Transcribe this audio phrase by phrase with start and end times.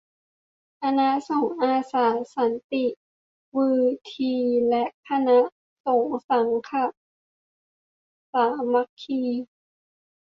[0.81, 2.05] คณะสงฆ์อาสา
[2.35, 2.85] สันติ
[3.55, 3.69] วื
[4.15, 4.33] ธี
[4.69, 5.39] และ คณะ
[5.85, 6.83] สงฆ์สังฆะ
[8.31, 9.21] สามัคคี